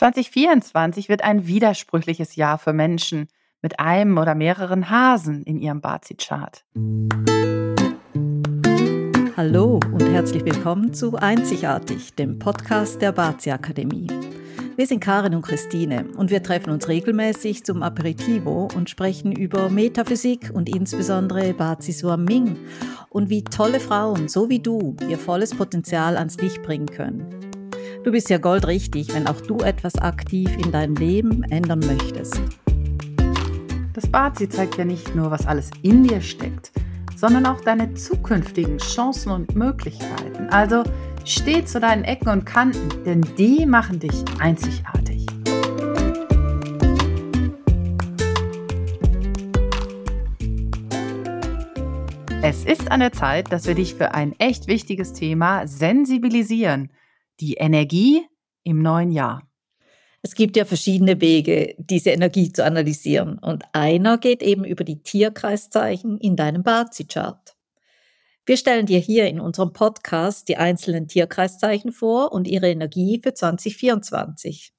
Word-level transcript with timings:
2024 0.00 1.10
wird 1.10 1.22
ein 1.22 1.46
widersprüchliches 1.46 2.34
Jahr 2.34 2.56
für 2.56 2.72
Menschen 2.72 3.28
mit 3.60 3.80
einem 3.80 4.16
oder 4.16 4.34
mehreren 4.34 4.88
Hasen 4.88 5.42
in 5.42 5.58
ihrem 5.58 5.82
Bazi-Chart. 5.82 6.64
Hallo 9.36 9.78
und 9.92 10.10
herzlich 10.10 10.42
willkommen 10.46 10.94
zu 10.94 11.16
Einzigartig, 11.16 12.14
dem 12.14 12.38
Podcast 12.38 13.02
der 13.02 13.12
Bazi 13.12 13.50
Akademie. 13.50 14.06
Wir 14.76 14.86
sind 14.86 15.00
Karin 15.00 15.34
und 15.34 15.42
Christine 15.42 16.06
und 16.16 16.30
wir 16.30 16.42
treffen 16.42 16.70
uns 16.70 16.88
regelmäßig 16.88 17.64
zum 17.64 17.82
Aperitivo 17.82 18.70
und 18.74 18.88
sprechen 18.88 19.32
über 19.32 19.68
Metaphysik 19.68 20.50
und 20.54 20.74
insbesondere 20.74 21.52
Bazi 21.52 21.94
Ming 22.16 22.56
und 23.10 23.28
wie 23.28 23.44
tolle 23.44 23.80
Frauen, 23.80 24.28
so 24.28 24.48
wie 24.48 24.60
du, 24.60 24.96
ihr 25.10 25.18
volles 25.18 25.54
Potenzial 25.54 26.16
ans 26.16 26.38
Licht 26.38 26.62
bringen 26.62 26.86
können. 26.86 27.49
Du 28.02 28.12
bist 28.12 28.30
ja 28.30 28.38
goldrichtig, 28.38 29.12
wenn 29.12 29.26
auch 29.26 29.42
du 29.42 29.58
etwas 29.58 29.98
aktiv 29.98 30.50
in 30.56 30.72
deinem 30.72 30.94
Leben 30.94 31.42
ändern 31.50 31.80
möchtest. 31.80 32.40
Das 33.92 34.06
Bazi 34.06 34.48
zeigt 34.48 34.78
ja 34.78 34.86
nicht 34.86 35.14
nur, 35.14 35.30
was 35.30 35.46
alles 35.46 35.70
in 35.82 36.04
dir 36.04 36.22
steckt, 36.22 36.72
sondern 37.14 37.44
auch 37.44 37.60
deine 37.60 37.92
zukünftigen 37.92 38.78
Chancen 38.78 39.32
und 39.32 39.54
Möglichkeiten. 39.54 40.48
Also 40.48 40.82
steh 41.26 41.62
zu 41.62 41.78
deinen 41.78 42.04
Ecken 42.04 42.30
und 42.30 42.46
Kanten, 42.46 42.88
denn 43.04 43.20
die 43.36 43.66
machen 43.66 44.00
dich 44.00 44.24
einzigartig. 44.38 45.26
Es 52.40 52.64
ist 52.64 52.90
an 52.90 53.00
der 53.00 53.12
Zeit, 53.12 53.52
dass 53.52 53.66
wir 53.66 53.74
dich 53.74 53.94
für 53.94 54.14
ein 54.14 54.32
echt 54.38 54.68
wichtiges 54.68 55.12
Thema 55.12 55.66
sensibilisieren– 55.66 56.88
die 57.40 57.54
Energie 57.54 58.26
im 58.64 58.82
neuen 58.82 59.10
Jahr? 59.10 59.48
Es 60.22 60.34
gibt 60.34 60.56
ja 60.56 60.66
verschiedene 60.66 61.20
Wege, 61.20 61.74
diese 61.78 62.10
Energie 62.10 62.52
zu 62.52 62.64
analysieren. 62.64 63.38
Und 63.38 63.64
einer 63.72 64.18
geht 64.18 64.42
eben 64.42 64.64
über 64.64 64.84
die 64.84 65.02
Tierkreiszeichen 65.02 66.18
in 66.18 66.36
deinem 66.36 66.62
Bazi-Chart. 66.62 67.56
Wir 68.44 68.56
stellen 68.56 68.86
dir 68.86 68.98
hier 68.98 69.28
in 69.28 69.40
unserem 69.40 69.72
Podcast 69.72 70.48
die 70.48 70.56
einzelnen 70.56 71.08
Tierkreiszeichen 71.08 71.92
vor 71.92 72.32
und 72.32 72.46
ihre 72.48 72.68
Energie 72.68 73.20
für 73.22 73.32
2024. 73.32 74.74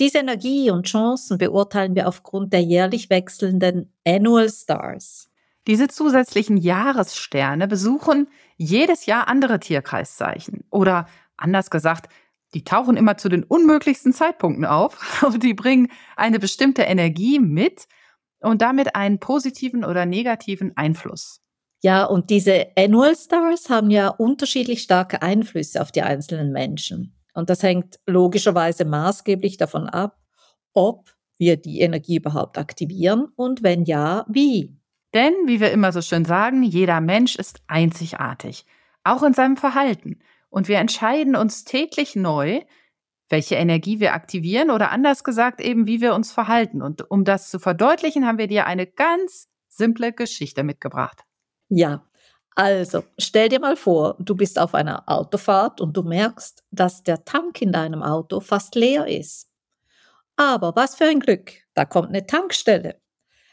Diese 0.00 0.18
Energie 0.18 0.70
und 0.70 0.86
Chancen 0.86 1.36
beurteilen 1.36 1.94
wir 1.94 2.08
aufgrund 2.08 2.52
der 2.52 2.62
jährlich 2.62 3.10
wechselnden 3.10 3.92
Annual 4.06 4.48
Stars. 4.48 5.28
Diese 5.66 5.88
zusätzlichen 5.88 6.56
Jahressterne 6.56 7.68
besuchen 7.68 8.28
jedes 8.56 9.06
Jahr 9.06 9.28
andere 9.28 9.60
Tierkreiszeichen 9.60 10.64
oder 10.70 11.06
Anders 11.40 11.70
gesagt, 11.70 12.10
die 12.54 12.64
tauchen 12.64 12.96
immer 12.96 13.16
zu 13.16 13.28
den 13.28 13.44
unmöglichsten 13.44 14.12
Zeitpunkten 14.12 14.64
auf 14.64 15.22
und 15.22 15.42
die 15.42 15.54
bringen 15.54 15.88
eine 16.16 16.38
bestimmte 16.38 16.82
Energie 16.82 17.38
mit 17.38 17.86
und 18.40 18.62
damit 18.62 18.94
einen 18.94 19.20
positiven 19.20 19.84
oder 19.84 20.06
negativen 20.06 20.76
Einfluss. 20.76 21.40
Ja, 21.82 22.04
und 22.04 22.30
diese 22.30 22.66
Annual 22.76 23.16
Stars 23.16 23.70
haben 23.70 23.90
ja 23.90 24.08
unterschiedlich 24.08 24.82
starke 24.82 25.22
Einflüsse 25.22 25.80
auf 25.80 25.92
die 25.92 26.02
einzelnen 26.02 26.52
Menschen. 26.52 27.14
Und 27.32 27.48
das 27.48 27.62
hängt 27.62 27.98
logischerweise 28.06 28.84
maßgeblich 28.84 29.56
davon 29.56 29.88
ab, 29.88 30.18
ob 30.74 31.10
wir 31.38 31.56
die 31.56 31.80
Energie 31.80 32.16
überhaupt 32.16 32.58
aktivieren 32.58 33.28
und 33.34 33.62
wenn 33.62 33.84
ja, 33.84 34.26
wie. 34.28 34.76
Denn, 35.14 35.32
wie 35.46 35.58
wir 35.58 35.72
immer 35.72 35.90
so 35.92 36.02
schön 36.02 36.24
sagen, 36.24 36.62
jeder 36.62 37.00
Mensch 37.00 37.36
ist 37.36 37.62
einzigartig, 37.66 38.66
auch 39.02 39.22
in 39.22 39.32
seinem 39.32 39.56
Verhalten. 39.56 40.18
Und 40.50 40.68
wir 40.68 40.78
entscheiden 40.78 41.36
uns 41.36 41.64
täglich 41.64 42.16
neu, 42.16 42.60
welche 43.28 43.54
Energie 43.54 44.00
wir 44.00 44.12
aktivieren 44.12 44.70
oder 44.70 44.90
anders 44.90 45.24
gesagt 45.24 45.60
eben, 45.60 45.86
wie 45.86 46.00
wir 46.00 46.14
uns 46.14 46.32
verhalten. 46.32 46.82
Und 46.82 47.10
um 47.10 47.24
das 47.24 47.48
zu 47.48 47.58
verdeutlichen, 47.58 48.26
haben 48.26 48.38
wir 48.38 48.48
dir 48.48 48.66
eine 48.66 48.86
ganz 48.86 49.48
simple 49.68 50.12
Geschichte 50.12 50.64
mitgebracht. 50.64 51.22
Ja, 51.68 52.04
also 52.56 53.04
stell 53.18 53.48
dir 53.48 53.60
mal 53.60 53.76
vor, 53.76 54.16
du 54.18 54.34
bist 54.34 54.58
auf 54.58 54.74
einer 54.74 55.08
Autofahrt 55.08 55.80
und 55.80 55.96
du 55.96 56.02
merkst, 56.02 56.64
dass 56.72 57.04
der 57.04 57.24
Tank 57.24 57.62
in 57.62 57.72
deinem 57.72 58.02
Auto 58.02 58.40
fast 58.40 58.74
leer 58.74 59.06
ist. 59.06 59.48
Aber 60.36 60.74
was 60.74 60.96
für 60.96 61.04
ein 61.04 61.20
Glück, 61.20 61.52
da 61.74 61.84
kommt 61.84 62.08
eine 62.08 62.26
Tankstelle. 62.26 63.00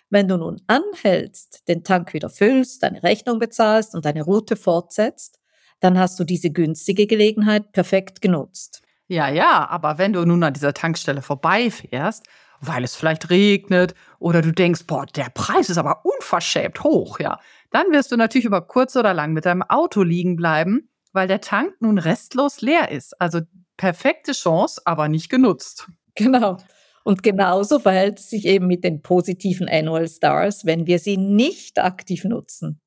Wenn 0.09 0.27
du 0.27 0.37
nun 0.37 0.61
anhältst, 0.67 1.67
den 1.67 1.83
Tank 1.83 2.13
wieder 2.13 2.29
füllst, 2.29 2.81
deine 2.81 3.03
Rechnung 3.03 3.39
bezahlst 3.39 3.93
und 3.93 4.05
deine 4.05 4.23
Route 4.23 4.55
fortsetzt, 4.55 5.36
dann 5.79 5.97
hast 5.97 6.19
du 6.19 6.23
diese 6.23 6.49
günstige 6.49 7.07
Gelegenheit 7.07 7.71
perfekt 7.71 8.21
genutzt. 8.21 8.81
Ja, 9.07 9.29
ja, 9.29 9.67
aber 9.69 9.97
wenn 9.97 10.13
du 10.13 10.25
nun 10.25 10.43
an 10.43 10.53
dieser 10.53 10.73
Tankstelle 10.73 11.21
vorbeifährst, 11.21 12.25
weil 12.59 12.83
es 12.83 12.95
vielleicht 12.95 13.29
regnet 13.29 13.93
oder 14.19 14.41
du 14.41 14.51
denkst, 14.51 14.85
boah, 14.87 15.05
der 15.05 15.29
Preis 15.33 15.69
ist 15.69 15.77
aber 15.77 16.03
unverschämt 16.05 16.83
hoch, 16.83 17.19
ja, 17.19 17.39
dann 17.71 17.91
wirst 17.91 18.11
du 18.11 18.17
natürlich 18.17 18.45
über 18.45 18.61
kurz 18.61 18.95
oder 18.95 19.13
lang 19.13 19.33
mit 19.33 19.45
deinem 19.45 19.61
Auto 19.61 20.03
liegen 20.03 20.35
bleiben, 20.35 20.89
weil 21.13 21.27
der 21.27 21.41
Tank 21.41 21.73
nun 21.79 21.97
restlos 21.97 22.61
leer 22.61 22.91
ist. 22.91 23.19
Also 23.21 23.41
perfekte 23.77 24.31
Chance, 24.33 24.81
aber 24.85 25.07
nicht 25.07 25.29
genutzt. 25.29 25.87
Genau. 26.15 26.57
Und 27.03 27.23
genauso 27.23 27.79
verhält 27.79 28.19
es 28.19 28.29
sich 28.29 28.45
eben 28.45 28.67
mit 28.67 28.83
den 28.83 29.01
positiven 29.01 29.69
Annual 29.69 30.09
Stars, 30.09 30.65
wenn 30.65 30.87
wir 30.87 30.99
sie 30.99 31.15
nicht 31.15 31.79
aktiv 31.79 32.25
nutzen. 32.25 32.81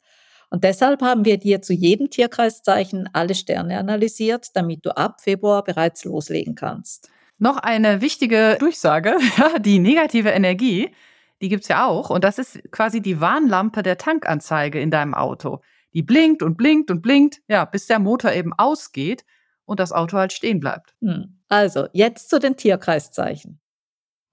Und 0.51 0.65
deshalb 0.65 1.01
haben 1.01 1.25
wir 1.25 1.39
dir 1.39 1.63
zu 1.63 1.73
jedem 1.73 2.11
Tierkreiszeichen 2.11 3.09
alle 3.13 3.35
Sterne 3.35 3.79
analysiert, 3.79 4.49
damit 4.55 4.85
du 4.85 4.97
ab 4.97 5.21
Februar 5.21 5.63
bereits 5.63 6.05
loslegen 6.05 6.57
kannst. 6.57 7.09
Noch 7.39 7.57
eine 7.57 8.01
wichtige 8.01 8.57
Durchsage, 8.59 9.17
die 9.61 9.79
negative 9.79 10.31
Energie, 10.31 10.91
die 11.41 11.49
gibt's 11.49 11.69
ja 11.69 11.87
auch. 11.87 12.11
Und 12.11 12.25
das 12.25 12.39
ist 12.39 12.61
quasi 12.73 13.01
die 13.01 13.21
Warnlampe 13.21 13.83
der 13.83 13.97
Tankanzeige 13.97 14.81
in 14.81 14.91
deinem 14.91 15.15
Auto. 15.15 15.61
Die 15.95 16.03
blinkt 16.03 16.43
und 16.43 16.57
blinkt 16.57 16.91
und 16.91 17.01
blinkt, 17.01 17.41
ja, 17.49 17.65
bis 17.65 17.87
der 17.87 17.99
Motor 17.99 18.33
eben 18.33 18.53
ausgeht 18.53 19.25
und 19.65 19.81
das 19.81 19.93
Auto 19.93 20.19
halt 20.19 20.33
stehen 20.33 20.61
bleibt. 20.61 20.95
Hm. 21.01 21.39
Also, 21.49 21.87
jetzt 21.93 22.29
zu 22.29 22.39
den 22.39 22.57
Tierkreiszeichen. 22.57 23.60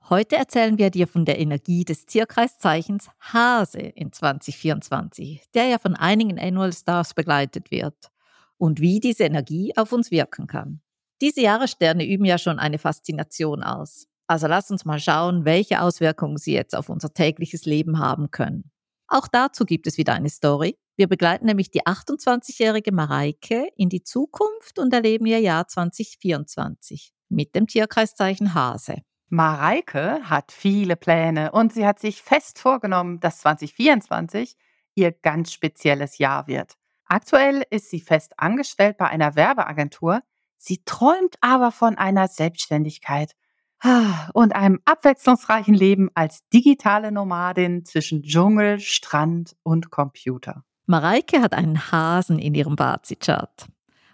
Heute 0.09 0.37
erzählen 0.37 0.77
wir 0.77 0.89
dir 0.89 1.05
von 1.05 1.25
der 1.25 1.37
Energie 1.37 1.83
des 1.83 2.05
Tierkreiszeichens 2.05 3.09
Hase 3.19 3.79
in 3.79 4.13
2024, 4.13 5.43
der 5.53 5.65
ja 5.65 5.79
von 5.79 5.95
einigen 5.95 6.39
Annual 6.39 6.71
Stars 6.71 7.13
begleitet 7.13 7.71
wird, 7.71 8.09
und 8.57 8.79
wie 8.79 9.01
diese 9.01 9.25
Energie 9.25 9.73
auf 9.75 9.91
uns 9.91 10.09
wirken 10.09 10.47
kann. 10.47 10.79
Diese 11.19 11.41
Jahressterne 11.41 12.07
üben 12.07 12.23
ja 12.23 12.37
schon 12.37 12.57
eine 12.57 12.77
Faszination 12.77 13.63
aus. 13.63 14.07
Also 14.27 14.47
lass 14.47 14.71
uns 14.71 14.85
mal 14.85 14.99
schauen, 15.01 15.43
welche 15.43 15.81
Auswirkungen 15.81 16.37
sie 16.37 16.53
jetzt 16.53 16.73
auf 16.73 16.87
unser 16.87 17.13
tägliches 17.13 17.65
Leben 17.65 17.99
haben 17.99 18.31
können. 18.31 18.71
Auch 19.09 19.27
dazu 19.27 19.65
gibt 19.65 19.87
es 19.87 19.97
wieder 19.97 20.13
eine 20.13 20.29
Story. 20.29 20.77
Wir 20.95 21.07
begleiten 21.07 21.47
nämlich 21.47 21.69
die 21.69 21.85
28-jährige 21.85 22.93
Mareike 22.93 23.67
in 23.75 23.89
die 23.89 24.03
Zukunft 24.03 24.79
und 24.79 24.93
erleben 24.93 25.25
ihr 25.25 25.41
Jahr 25.41 25.67
2024 25.67 27.11
mit 27.27 27.55
dem 27.55 27.67
Tierkreiszeichen 27.67 28.53
Hase. 28.53 29.01
Mareike 29.29 30.21
hat 30.23 30.51
viele 30.51 30.95
Pläne 30.95 31.51
und 31.51 31.73
sie 31.73 31.85
hat 31.85 31.99
sich 31.99 32.21
fest 32.21 32.59
vorgenommen, 32.59 33.19
dass 33.19 33.39
2024 33.39 34.55
ihr 34.95 35.11
ganz 35.11 35.51
spezielles 35.51 36.17
Jahr 36.17 36.47
wird. 36.47 36.75
Aktuell 37.05 37.63
ist 37.69 37.89
sie 37.89 37.99
fest 37.99 38.33
angestellt 38.37 38.97
bei 38.97 39.07
einer 39.07 39.35
Werbeagentur. 39.35 40.21
Sie 40.57 40.81
träumt 40.85 41.35
aber 41.41 41.71
von 41.71 41.97
einer 41.97 42.27
Selbstständigkeit 42.27 43.33
ah, 43.81 44.29
und 44.33 44.55
einem 44.55 44.79
abwechslungsreichen 44.85 45.73
Leben 45.73 46.09
als 46.15 46.47
digitale 46.49 47.11
Nomadin 47.11 47.85
zwischen 47.85 48.23
Dschungel, 48.23 48.79
Strand 48.79 49.55
und 49.63 49.91
Computer. 49.91 50.63
Mareike 50.85 51.41
hat 51.41 51.53
einen 51.53 51.91
Hasen 51.91 52.39
in 52.39 52.55
ihrem 52.55 52.77
Bazi-Chart. 52.77 53.67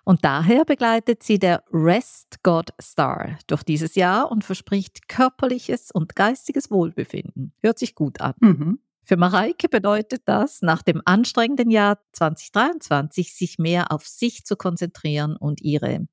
Und 0.06 0.26
daher 0.26 0.66
begleitet 0.66 1.24
sie 1.24 1.40
der 1.40 1.64
Rest 1.72 2.44
God 2.44 2.74
Star 2.82 3.38
durch 3.48 3.64
dieses 3.64 3.96
Jahr 3.96 4.30
und 4.30 4.44
verspricht 4.44 5.08
körperliches 5.08 5.92
und 5.92 6.16
geistiges 6.16 6.70
Wohlbefinden. 6.70 7.54
Hört 7.62 7.80
sich 7.80 7.96
gut 7.96 8.20
an. 8.20 8.34
Mhm. 8.40 8.80
Für 9.06 9.18
Mareike 9.18 9.68
bedeutet 9.70 10.24
das, 10.26 10.62
nach 10.62 10.82
dem 10.82 11.02
anstrengenden 11.06 11.70
Jahr 11.70 12.00
2023 12.14 13.34
sich 13.34 13.60
mehr 13.60 13.92
auf 13.92 14.08
sich 14.08 14.46
zu 14.46 14.56
konzentrieren 14.56 15.36
und 15.36 15.62
ihre 15.62 16.08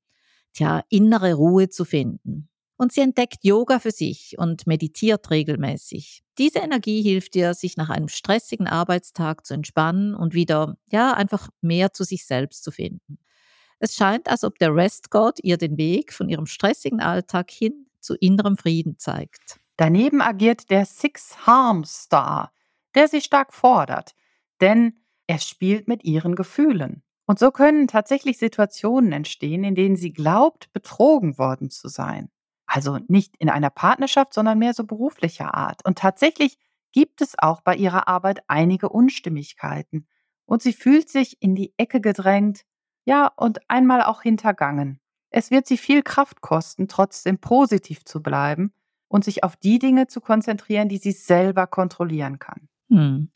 tja, 0.53 0.83
innere 0.89 1.33
Ruhe 1.33 1.69
zu 1.69 1.85
finden. 1.85 2.49
Und 2.77 2.91
sie 2.91 3.01
entdeckt 3.01 3.43
Yoga 3.43 3.79
für 3.79 3.91
sich 3.91 4.35
und 4.37 4.65
meditiert 4.67 5.29
regelmäßig. 5.29 6.23
Diese 6.37 6.59
Energie 6.59 7.01
hilft 7.03 7.35
ihr, 7.35 7.53
sich 7.53 7.77
nach 7.77 7.89
einem 7.89 8.07
stressigen 8.07 8.67
Arbeitstag 8.67 9.45
zu 9.45 9.53
entspannen 9.53 10.15
und 10.15 10.33
wieder, 10.33 10.77
ja, 10.87 11.13
einfach 11.13 11.49
mehr 11.61 11.93
zu 11.93 12.03
sich 12.03 12.25
selbst 12.25 12.63
zu 12.63 12.71
finden. 12.71 13.19
Es 13.83 13.95
scheint, 13.95 14.29
als 14.29 14.43
ob 14.43 14.59
der 14.59 14.75
Restgott 14.75 15.39
ihr 15.41 15.57
den 15.57 15.75
Weg 15.75 16.13
von 16.13 16.29
ihrem 16.29 16.45
stressigen 16.45 17.01
Alltag 17.01 17.49
hin 17.49 17.87
zu 17.99 18.13
innerem 18.13 18.55
Frieden 18.55 18.99
zeigt. 18.99 19.59
Daneben 19.75 20.21
agiert 20.21 20.69
der 20.69 20.85
Six 20.85 21.47
Harm 21.47 21.83
Star, 21.83 22.51
der 22.93 23.07
sie 23.07 23.21
stark 23.21 23.55
fordert, 23.55 24.13
denn 24.61 25.01
er 25.25 25.39
spielt 25.39 25.87
mit 25.87 26.03
ihren 26.03 26.35
Gefühlen. 26.35 27.01
Und 27.25 27.39
so 27.39 27.49
können 27.49 27.87
tatsächlich 27.87 28.37
Situationen 28.37 29.13
entstehen, 29.13 29.63
in 29.63 29.73
denen 29.73 29.95
sie 29.95 30.13
glaubt, 30.13 30.71
betrogen 30.73 31.39
worden 31.39 31.71
zu 31.71 31.87
sein. 31.87 32.29
Also 32.67 32.99
nicht 33.07 33.35
in 33.37 33.49
einer 33.49 33.71
Partnerschaft, 33.71 34.35
sondern 34.35 34.59
mehr 34.59 34.75
so 34.75 34.83
beruflicher 34.83 35.55
Art. 35.55 35.83
Und 35.87 35.97
tatsächlich 35.97 36.59
gibt 36.91 37.19
es 37.19 37.33
auch 37.39 37.61
bei 37.61 37.75
ihrer 37.75 38.07
Arbeit 38.07 38.43
einige 38.47 38.89
Unstimmigkeiten. 38.89 40.07
Und 40.45 40.61
sie 40.61 40.73
fühlt 40.73 41.09
sich 41.09 41.41
in 41.41 41.55
die 41.55 41.73
Ecke 41.77 41.99
gedrängt, 41.99 42.61
ja, 43.05 43.27
und 43.35 43.59
einmal 43.69 44.03
auch 44.03 44.21
hintergangen. 44.21 44.99
Es 45.29 45.49
wird 45.49 45.65
sie 45.65 45.77
viel 45.77 46.03
Kraft 46.03 46.41
kosten, 46.41 46.87
trotzdem 46.87 47.39
positiv 47.39 48.03
zu 48.05 48.21
bleiben 48.21 48.73
und 49.07 49.23
sich 49.23 49.43
auf 49.43 49.55
die 49.55 49.79
Dinge 49.79 50.07
zu 50.07 50.21
konzentrieren, 50.21 50.89
die 50.89 50.97
sie 50.97 51.11
selber 51.11 51.67
kontrollieren 51.67 52.39
kann. 52.39 52.67
Hm. 52.89 53.29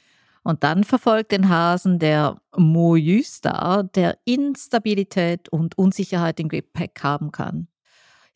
Und 0.44 0.64
dann 0.64 0.84
verfolgt 0.84 1.32
den 1.32 1.50
Hasen 1.50 1.98
der 1.98 2.40
Moju-Star, 2.56 3.84
der 3.84 4.20
Instabilität 4.26 5.50
und 5.50 5.78
Unsicherheit 5.78 6.40
im 6.40 6.50
Gepäck 6.50 7.02
haben 7.02 7.32
kann. 7.32 7.68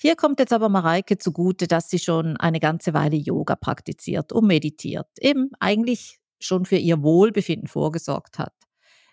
Hier 0.01 0.15
kommt 0.15 0.39
jetzt 0.39 0.53
aber 0.53 0.69
Mareike 0.69 1.17
zugute, 1.17 1.67
dass 1.67 1.89
sie 1.89 1.99
schon 1.99 2.37
eine 2.37 2.59
ganze 2.59 2.93
Weile 2.93 3.17
Yoga 3.17 3.55
praktiziert 3.55 4.31
und 4.31 4.47
meditiert, 4.47 5.07
eben 5.19 5.51
eigentlich 5.59 6.19
schon 6.39 6.65
für 6.65 6.77
ihr 6.77 7.03
Wohlbefinden 7.03 7.67
vorgesorgt 7.67 8.39
hat. 8.39 8.53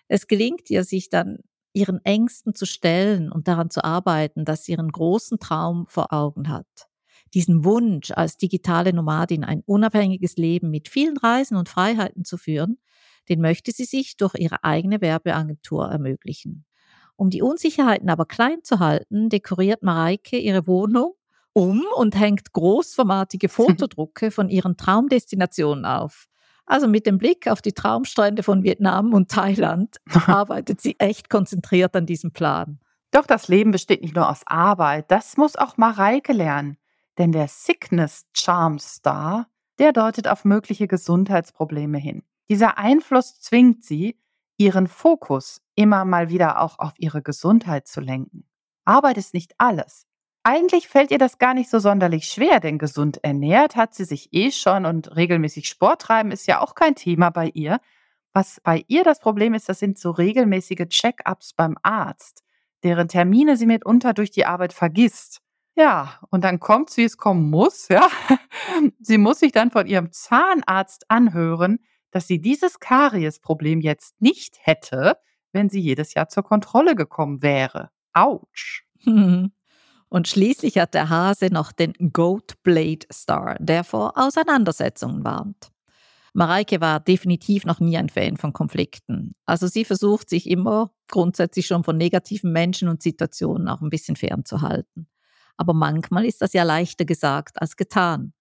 Es 0.07 0.27
gelingt 0.27 0.69
ihr, 0.69 0.85
sich 0.85 1.09
dann 1.09 1.39
ihren 1.77 2.03
Ängsten 2.03 2.55
zu 2.55 2.65
stellen 2.65 3.31
und 3.31 3.47
daran 3.47 3.69
zu 3.69 3.83
arbeiten, 3.83 4.45
dass 4.45 4.65
sie 4.65 4.71
ihren 4.73 4.91
großen 4.91 5.39
Traum 5.39 5.85
vor 5.87 6.11
Augen 6.11 6.49
hat. 6.49 6.65
Diesen 7.33 7.63
Wunsch, 7.63 8.11
als 8.11 8.37
digitale 8.37 8.93
Nomadin 8.93 9.43
ein 9.43 9.61
unabhängiges 9.65 10.37
Leben 10.37 10.71
mit 10.71 10.87
vielen 10.89 11.17
Reisen 11.17 11.55
und 11.55 11.69
Freiheiten 11.69 12.25
zu 12.25 12.37
führen, 12.37 12.79
den 13.29 13.41
möchte 13.41 13.71
sie 13.71 13.85
sich 13.85 14.17
durch 14.17 14.33
ihre 14.35 14.63
eigene 14.63 15.01
Werbeagentur 15.01 15.87
ermöglichen. 15.87 16.65
Um 17.15 17.29
die 17.29 17.41
Unsicherheiten 17.41 18.09
aber 18.09 18.25
klein 18.25 18.63
zu 18.63 18.79
halten, 18.79 19.29
dekoriert 19.29 19.83
Mareike 19.83 20.37
ihre 20.37 20.65
Wohnung 20.67 21.13
um 21.53 21.83
und 21.95 22.17
hängt 22.17 22.53
großformatige 22.53 23.49
Fotodrucke 23.49 24.31
von 24.31 24.49
ihren 24.49 24.77
Traumdestinationen 24.77 25.85
auf. 25.85 26.27
Also 26.67 26.87
mit 26.87 27.05
dem 27.05 27.17
Blick 27.17 27.47
auf 27.47 27.61
die 27.61 27.71
Traumstrände 27.71 28.43
von 28.43 28.61
Vietnam 28.61 29.13
und 29.13 29.31
Thailand 29.31 29.97
arbeitet 30.27 30.81
sie 30.81 30.99
echt 30.99 31.29
konzentriert 31.29 31.95
an 31.95 32.05
diesem 32.05 32.31
Plan. 32.31 32.79
Doch 33.11 33.25
das 33.25 33.47
Leben 33.47 33.71
besteht 33.71 34.01
nicht 34.01 34.15
nur 34.15 34.29
aus 34.29 34.41
Arbeit, 34.45 35.09
das 35.09 35.37
muss 35.37 35.55
auch 35.55 35.77
Mareike 35.77 36.33
lernen. 36.33 36.77
Denn 37.17 37.31
der 37.31 37.47
Sickness 37.47 38.25
Charm 38.33 38.79
Star, 38.79 39.47
der 39.79 39.93
deutet 39.93 40.27
auf 40.27 40.45
mögliche 40.45 40.87
Gesundheitsprobleme 40.87 41.97
hin. 41.97 42.23
Dieser 42.49 42.77
Einfluss 42.77 43.39
zwingt 43.39 43.83
sie, 43.83 44.19
ihren 44.57 44.87
Fokus 44.87 45.61
immer 45.75 46.03
mal 46.05 46.29
wieder 46.29 46.61
auch 46.61 46.79
auf 46.79 46.93
ihre 46.97 47.21
Gesundheit 47.21 47.87
zu 47.87 48.01
lenken. 48.01 48.45
Arbeit 48.85 49.17
ist 49.17 49.33
nicht 49.33 49.53
alles. 49.57 50.06
Eigentlich 50.49 50.87
fällt 50.87 51.11
ihr 51.11 51.17
das 51.17 51.39
gar 51.39 51.53
nicht 51.53 51.69
so 51.69 51.77
sonderlich 51.77 52.29
schwer, 52.29 52.61
denn 52.61 52.77
gesund 52.77 53.21
ernährt 53.21 53.75
hat 53.75 53.93
sie 53.93 54.05
sich 54.05 54.29
eh 54.31 54.49
schon 54.51 54.85
und 54.85 55.17
regelmäßig 55.17 55.67
Sport 55.67 56.03
treiben 56.03 56.31
ist 56.31 56.47
ja 56.47 56.61
auch 56.61 56.73
kein 56.73 56.95
Thema 56.95 57.31
bei 57.31 57.51
ihr. 57.53 57.81
Was 58.31 58.61
bei 58.63 58.85
ihr 58.87 59.03
das 59.03 59.19
Problem 59.19 59.53
ist, 59.53 59.67
das 59.67 59.79
sind 59.79 59.99
so 59.99 60.09
regelmäßige 60.09 60.87
Check-ups 60.87 61.51
beim 61.51 61.75
Arzt, 61.83 62.45
deren 62.83 63.09
Termine 63.09 63.57
sie 63.57 63.65
mitunter 63.65 64.13
durch 64.13 64.31
die 64.31 64.45
Arbeit 64.45 64.71
vergisst. 64.71 65.41
Ja, 65.75 66.17
und 66.29 66.45
dann 66.45 66.61
kommt's, 66.61 66.95
wie 66.95 67.03
es 67.03 67.17
kommen 67.17 67.49
muss, 67.49 67.89
ja. 67.89 68.07
Sie 69.01 69.17
muss 69.17 69.39
sich 69.39 69.51
dann 69.51 69.69
von 69.69 69.85
ihrem 69.85 70.13
Zahnarzt 70.13 71.11
anhören, 71.11 71.79
dass 72.11 72.25
sie 72.25 72.39
dieses 72.39 72.79
Kariesproblem 72.79 73.81
jetzt 73.81 74.21
nicht 74.21 74.59
hätte, 74.61 75.17
wenn 75.51 75.67
sie 75.67 75.81
jedes 75.81 76.13
Jahr 76.13 76.29
zur 76.29 76.43
Kontrolle 76.43 76.95
gekommen 76.95 77.41
wäre. 77.41 77.89
Autsch. 78.13 78.85
Und 80.09 80.27
schließlich 80.27 80.77
hat 80.77 80.93
der 80.93 81.09
Hase 81.09 81.47
noch 81.47 81.71
den 81.71 81.93
Goat 82.13 82.55
Blade 82.63 83.05
Star, 83.11 83.57
der 83.59 83.83
vor 83.83 84.17
Auseinandersetzungen 84.17 85.23
warnt. 85.23 85.71
Mareike 86.33 86.79
war 86.81 86.99
definitiv 86.99 87.65
noch 87.65 87.79
nie 87.79 87.97
ein 87.97 88.09
Fan 88.09 88.37
von 88.37 88.53
Konflikten. 88.53 89.33
Also 89.45 89.67
sie 89.67 89.83
versucht 89.83 90.29
sich 90.29 90.49
immer 90.49 90.91
grundsätzlich 91.07 91.65
schon 91.65 91.83
von 91.83 91.97
negativen 91.97 92.51
Menschen 92.51 92.89
und 92.89 93.01
Situationen 93.01 93.67
auch 93.67 93.81
ein 93.81 93.89
bisschen 93.89 94.15
fernzuhalten. 94.15 95.07
Aber 95.57 95.73
manchmal 95.73 96.25
ist 96.25 96.41
das 96.41 96.53
ja 96.53 96.63
leichter 96.63 97.05
gesagt 97.05 97.59
als 97.59 97.75
getan. 97.75 98.33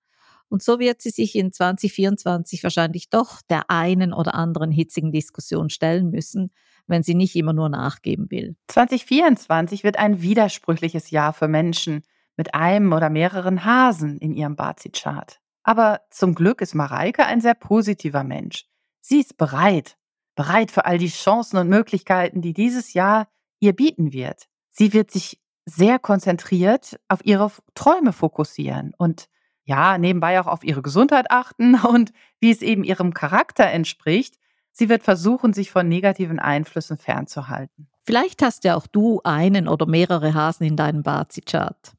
Und 0.48 0.62
so 0.62 0.78
wird 0.78 1.02
sie 1.02 1.10
sich 1.10 1.34
in 1.34 1.52
2024 1.52 2.62
wahrscheinlich 2.62 3.10
doch 3.10 3.40
der 3.48 3.70
einen 3.70 4.12
oder 4.12 4.34
anderen 4.34 4.70
hitzigen 4.70 5.10
Diskussion 5.10 5.70
stellen 5.70 6.10
müssen, 6.10 6.50
wenn 6.86 7.02
sie 7.02 7.14
nicht 7.14 7.36
immer 7.36 7.52
nur 7.52 7.68
nachgeben 7.68 8.30
will. 8.30 8.56
2024 8.68 9.84
wird 9.84 9.98
ein 9.98 10.22
widersprüchliches 10.22 11.10
Jahr 11.10 11.32
für 11.32 11.48
Menschen 11.48 12.02
mit 12.36 12.54
einem 12.54 12.92
oder 12.92 13.10
mehreren 13.10 13.64
Hasen 13.64 14.18
in 14.18 14.32
ihrem 14.32 14.56
Bazi-Chart. 14.56 15.40
Aber 15.62 16.02
zum 16.10 16.34
Glück 16.34 16.60
ist 16.60 16.74
Mareike 16.74 17.26
ein 17.26 17.40
sehr 17.40 17.54
positiver 17.54 18.24
Mensch. 18.24 18.66
Sie 19.00 19.20
ist 19.20 19.36
bereit, 19.36 19.96
bereit 20.34 20.70
für 20.70 20.84
all 20.84 20.98
die 20.98 21.08
Chancen 21.08 21.56
und 21.56 21.68
Möglichkeiten, 21.68 22.40
die 22.40 22.52
dieses 22.52 22.92
Jahr 22.92 23.28
ihr 23.58 23.74
bieten 23.74 24.12
wird. 24.12 24.46
Sie 24.70 24.92
wird 24.92 25.10
sich 25.10 25.40
sehr 25.64 25.98
konzentriert 25.98 27.00
auf 27.08 27.24
ihre 27.24 27.50
Träume 27.74 28.12
fokussieren 28.12 28.92
und 28.96 29.28
ja, 29.64 29.98
nebenbei 29.98 30.40
auch 30.40 30.46
auf 30.46 30.62
ihre 30.62 30.82
Gesundheit 30.82 31.30
achten 31.30 31.74
und 31.84 32.12
wie 32.38 32.50
es 32.50 32.62
eben 32.62 32.84
ihrem 32.84 33.12
Charakter 33.12 33.66
entspricht, 33.66 34.36
Sie 34.78 34.90
wird 34.90 35.05
versuchen, 35.05 35.55
sich 35.55 35.70
von 35.70 35.88
negativen 35.88 36.38
Einflüssen 36.38 36.99
fernzuhalten. 36.99 37.88
Vielleicht 38.05 38.43
hast 38.43 38.62
ja 38.64 38.76
auch 38.76 38.87
du 38.87 39.23
einen 39.25 39.69
oder 39.69 39.87
mehrere 39.87 40.34
Hasen 40.34 40.67
in 40.67 40.76
deinem 40.76 41.02
Bazi-Chart. 41.02 41.94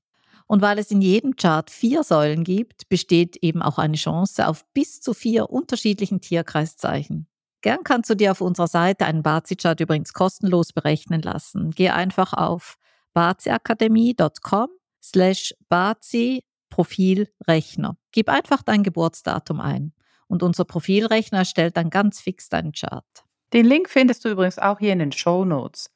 Und 0.45 0.61
weil 0.61 0.77
es 0.77 0.91
in 0.91 1.01
jedem 1.01 1.35
Chart 1.35 1.71
vier 1.71 2.03
Säulen 2.03 2.43
gibt, 2.43 2.87
besteht 2.87 3.37
eben 3.37 3.63
auch 3.63 3.79
eine 3.79 3.97
Chance 3.97 4.47
auf 4.47 4.63
bis 4.75 5.01
zu 5.01 5.15
vier 5.15 5.49
unterschiedlichen 5.49 6.21
Tierkreiszeichen. 6.21 7.25
Gern 7.61 7.83
kannst 7.83 8.11
du 8.11 8.15
dir 8.15 8.29
auf 8.29 8.41
unserer 8.41 8.67
Seite 8.67 9.07
einen 9.07 9.23
Bazi-Chart 9.23 9.79
übrigens 9.79 10.13
kostenlos 10.13 10.71
berechnen 10.71 11.23
lassen. 11.23 11.71
Geh 11.71 11.89
einfach 11.89 12.33
auf 12.33 12.77
baziakademie.com 13.15 14.69
slash 15.01 15.55
bazi 15.67 16.43
Profilrechner. 16.69 17.97
Gib 18.11 18.29
einfach 18.29 18.61
dein 18.61 18.83
Geburtsdatum 18.83 19.61
ein 19.61 19.93
und 20.27 20.43
unser 20.43 20.65
Profilrechner 20.65 21.39
erstellt 21.39 21.77
dann 21.77 21.89
ganz 21.89 22.19
fix 22.19 22.49
deinen 22.49 22.71
Chart. 22.73 23.05
Den 23.53 23.65
Link 23.65 23.89
findest 23.89 24.25
du 24.25 24.29
übrigens 24.29 24.59
auch 24.59 24.79
hier 24.79 24.93
in 24.93 24.99
den 24.99 25.11
Show 25.11 25.45
Notes. 25.45 25.89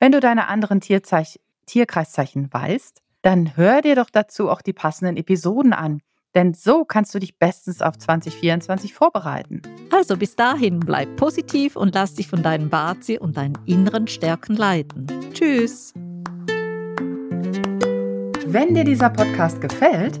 Wenn 0.00 0.12
du 0.12 0.20
deine 0.20 0.48
anderen 0.48 0.80
Tierzeich 0.80 1.40
Tierkreiszeichen 1.66 2.52
weißt, 2.52 3.02
dann 3.22 3.56
hör 3.56 3.82
dir 3.82 3.96
doch 3.96 4.10
dazu 4.10 4.50
auch 4.50 4.62
die 4.62 4.72
passenden 4.72 5.16
Episoden 5.16 5.72
an. 5.72 6.00
Denn 6.34 6.52
so 6.52 6.84
kannst 6.84 7.14
du 7.14 7.20
dich 7.20 7.38
bestens 7.38 7.80
auf 7.80 7.96
2024 7.96 8.92
vorbereiten. 8.92 9.62
Also 9.90 10.16
bis 10.16 10.34
dahin 10.34 10.80
bleib 10.80 11.16
positiv 11.16 11.76
und 11.76 11.94
lass 11.94 12.14
dich 12.14 12.26
von 12.26 12.42
deinem 12.42 12.70
Bazi 12.70 13.18
und 13.18 13.36
deinen 13.36 13.56
inneren 13.66 14.08
Stärken 14.08 14.56
leiten. 14.56 15.06
Tschüss! 15.32 15.94
Wenn 18.46 18.74
dir 18.74 18.84
dieser 18.84 19.10
Podcast 19.10 19.60
gefällt, 19.60 20.20